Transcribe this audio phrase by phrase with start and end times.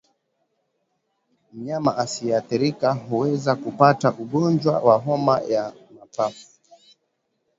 [1.53, 6.47] Mnyama asiyeathirika huweza kupata ugonjwa wa homa ya mapafu